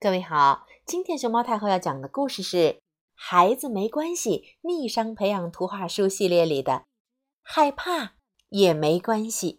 [0.00, 2.56] 各位好，今天熊猫太后要讲的故事是
[3.16, 6.72] 《孩子没关系：逆商培养图画书》系列里的
[7.42, 8.12] 《害怕
[8.48, 9.54] 也没关系》。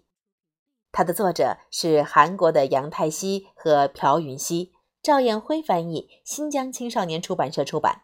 [0.93, 4.71] 它的作者是韩国的杨泰熙和朴允熙，
[5.03, 8.03] 赵艳辉翻译，新疆青少年出版社出版。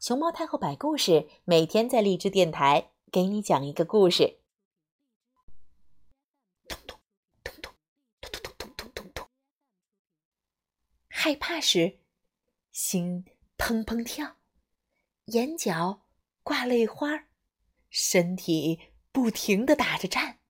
[0.00, 4.39] 熊猫太后摆故事，每天在荔枝电台给你讲一个故事。
[11.30, 12.00] 害怕时，
[12.72, 13.24] 心
[13.56, 14.38] 砰砰跳，
[15.26, 16.08] 眼角
[16.42, 17.28] 挂泪花，
[17.88, 18.80] 身体
[19.12, 20.40] 不停的打着颤。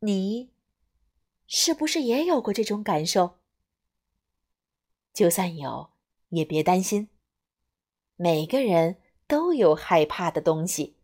[0.00, 0.52] 你
[1.46, 3.38] 是不是也有过这种感受？
[5.12, 5.92] 就算有，
[6.30, 7.10] 也别担心。
[8.16, 10.96] 每个人都有害怕的东西，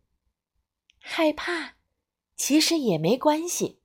[0.99, 1.77] 害怕
[2.35, 3.81] 其实也没关系。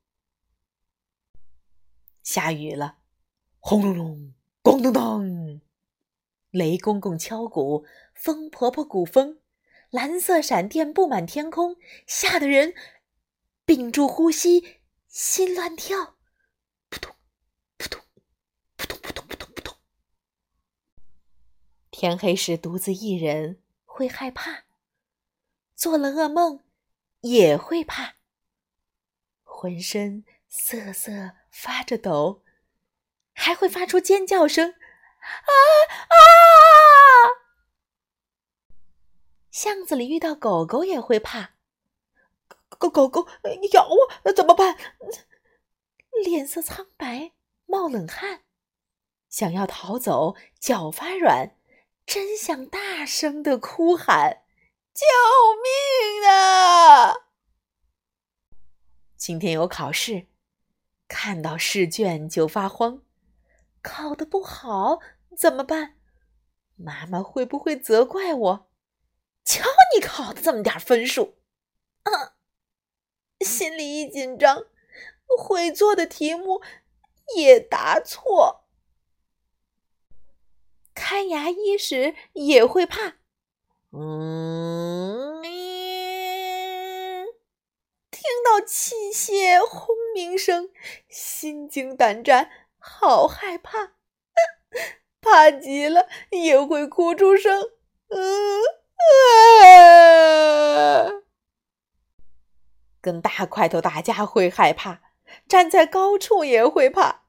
[2.25, 3.02] 下雨了。
[3.65, 5.61] 轰隆隆，咣当当，
[6.51, 9.39] 雷公公敲鼓，风婆婆鼓风，
[9.89, 12.75] 蓝色闪电布满天空，吓得人
[13.64, 16.17] 屏住呼吸，心乱跳，
[16.89, 17.14] 扑通
[17.78, 18.00] 扑通
[18.77, 19.77] 扑通扑通扑通扑通。
[21.92, 24.65] 天黑时独自一人会害怕，
[25.77, 26.65] 做了噩梦
[27.20, 28.17] 也会怕，
[29.44, 32.42] 浑身瑟瑟发着抖。
[33.33, 35.50] 还会发出尖叫声，啊
[36.08, 36.16] 啊！
[39.50, 41.50] 巷子里遇到狗狗也会怕，
[42.69, 43.28] 狗狗狗
[43.72, 43.88] 咬
[44.25, 44.78] 我怎么办？
[46.25, 47.33] 脸色苍白，
[47.66, 48.42] 冒冷汗，
[49.28, 51.56] 想要逃走，脚发软，
[52.06, 54.42] 真想大声的哭喊
[54.94, 55.05] ：“救
[55.62, 57.14] 命啊！”
[59.16, 60.27] 今天有考试，
[61.08, 63.03] 看到试卷就发慌。
[63.83, 65.00] 考得不好
[65.36, 65.97] 怎么办？
[66.77, 68.70] 妈妈会不会责怪我？
[69.44, 71.36] 瞧你考的这么点分数，
[72.04, 72.37] 啊！
[73.41, 74.66] 心里一紧张，
[75.37, 76.62] 会做的题目
[77.37, 78.69] 也答错。
[80.94, 83.16] 看牙医时也会怕，
[83.91, 85.42] 嗯，
[88.10, 90.71] 听到器械轰鸣声，
[91.09, 92.50] 心惊胆战。
[92.82, 93.93] 好害怕，
[95.20, 97.70] 怕极了也会哭出声。
[98.09, 98.60] 嗯
[99.28, 101.22] 啊！
[103.00, 105.00] 跟大块头打架会害怕，
[105.48, 107.22] 站在高处也会怕，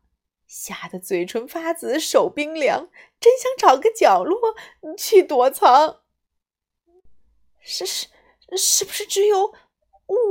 [0.48, 4.56] 吓得嘴唇发紫，手冰凉，真想找个角落
[4.98, 6.02] 去躲藏。
[7.60, 8.08] 是是，
[8.58, 9.54] 是不是只有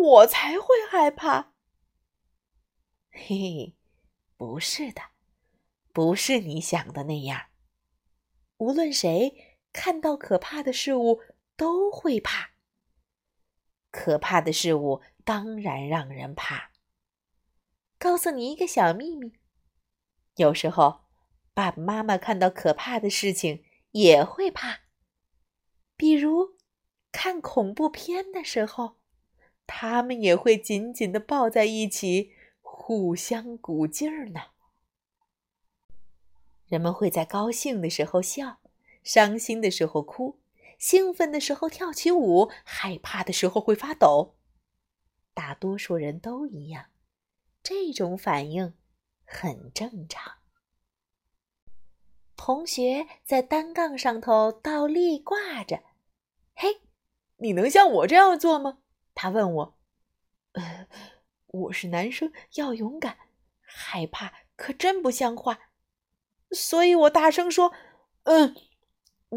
[0.03, 1.53] 我才会害怕？
[3.11, 3.37] 嘿
[3.73, 3.77] 嘿，
[4.37, 5.12] 不是的。
[5.93, 7.47] 不是你想的那样。
[8.59, 11.21] 无论谁看到可怕的事物
[11.57, 12.53] 都会怕。
[13.91, 16.71] 可怕的事物当然让人怕。
[17.99, 19.35] 告诉你一个小秘密：
[20.37, 21.03] 有时候
[21.53, 24.81] 爸爸妈妈看到可怕的事情也会怕。
[25.97, 26.57] 比如
[27.13, 28.97] 看恐怖片的时候，
[29.67, 34.52] 他们也会紧紧的抱在一起，互相鼓劲儿呢。
[36.73, 38.59] 人们会在高兴的时候笑，
[39.05, 40.39] 伤心的时候哭，
[40.79, 44.37] 兴奋的时候跳起舞，害怕的时候会发抖。
[45.35, 46.87] 大多数人都一样，
[47.63, 48.73] 这种反应
[49.27, 50.39] 很正常。
[52.37, 55.83] 同学在单杠上头倒立挂着，
[56.55, 56.81] 嘿，
[57.37, 58.79] 你能像我这样做吗？
[59.15, 59.79] 他问我。
[60.53, 60.89] 呃，
[61.49, 63.19] 我是男生，要勇敢，
[63.61, 65.59] 害怕可真不像话。
[66.53, 67.73] 所以我大声说
[68.25, 68.55] ：“嗯，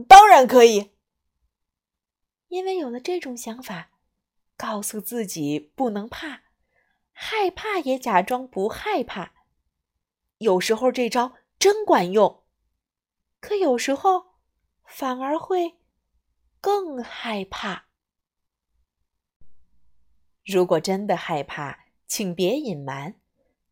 [0.07, 0.91] 当然可以。”
[2.49, 3.91] 因为有了这种想法，
[4.55, 6.43] 告诉自己不能怕，
[7.11, 9.33] 害怕也假装不害怕。
[10.37, 12.43] 有时候这招真管用，
[13.39, 14.35] 可有时候
[14.85, 15.79] 反而会
[16.61, 17.87] 更害怕。
[20.45, 23.19] 如果真的害怕，请别隐瞒，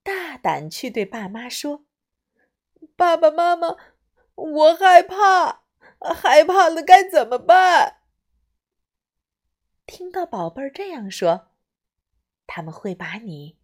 [0.02, 1.86] 大胆去对爸妈说。
[2.96, 3.78] 爸爸妈妈，
[4.36, 5.64] 我害怕，
[6.00, 8.02] 害怕了该怎么办？
[9.86, 11.50] 听到宝贝儿这样说，
[12.48, 13.58] 他们会把你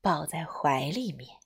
[0.00, 1.38] 抱在怀里面。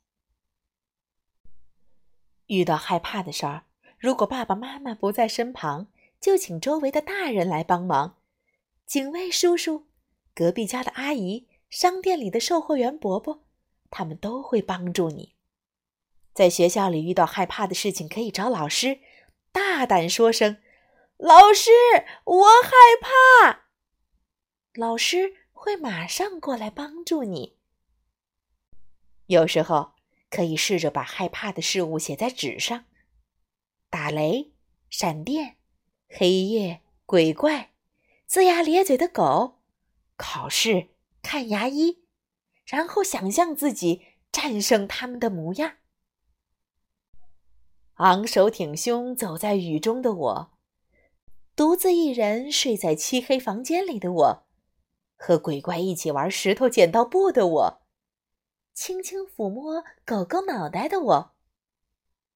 [2.47, 3.67] 遇到害怕的事儿，
[3.99, 5.89] 如果爸爸妈妈不在身旁，
[6.21, 8.17] 就请周围的大人来帮忙，
[8.87, 9.87] 警卫叔叔、
[10.35, 13.45] 隔壁家的阿姨、商店里的售货员伯伯，
[13.91, 15.36] 他们都会帮助你。
[16.37, 19.01] 在学校里遇到害怕的事情，可以找老师，
[19.53, 20.59] 大胆说声
[21.17, 21.71] ：“老师，
[22.25, 23.69] 我害怕。”
[24.79, 27.57] 老师会马上过来帮助你。
[29.29, 29.95] 有时候
[30.29, 32.85] 可以试着把害怕的事物写在纸上：
[33.89, 34.53] 打雷、
[34.91, 35.57] 闪电、
[36.07, 37.73] 黑夜、鬼怪、
[38.29, 39.63] 龇牙咧嘴的狗、
[40.19, 40.89] 考试、
[41.23, 42.05] 看牙医，
[42.67, 45.77] 然后想象自己战胜他们的模样。
[47.97, 50.51] 昂首挺胸走在雨中的我，
[51.55, 54.47] 独自一人睡在漆黑房间里的我，
[55.17, 57.83] 和鬼怪一起玩石头剪刀布的我，
[58.75, 61.35] 轻轻抚摸狗狗脑袋的我，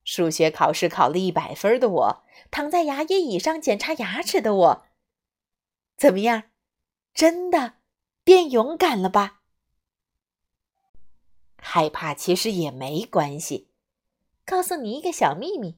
[0.03, 4.87] 数学考试考了一百分的我，躺在牙医椅上检查牙齿的我，
[5.99, 6.45] 怎么样？
[7.13, 7.75] 真的
[8.25, 9.43] 变勇敢了吧？
[11.59, 13.70] 害怕其实也没关系。
[14.51, 15.77] 告诉你一个小秘密：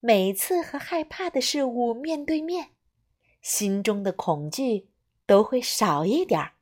[0.00, 2.70] 每次和害怕的事物面对面，
[3.40, 4.88] 心中的恐惧
[5.24, 6.54] 都会少一点儿，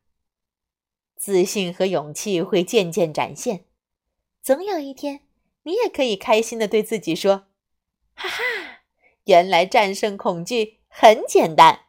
[1.16, 3.64] 自信和勇气会渐渐展现。
[4.42, 5.22] 总有一天，
[5.62, 7.46] 你也可以开心的对自己说
[8.12, 8.82] ：“哈哈，
[9.24, 11.86] 原来战胜恐惧很简单。”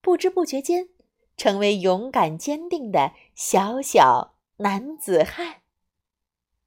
[0.00, 0.90] 不知不觉间，
[1.36, 5.62] 成为勇敢坚定的小小男子汉。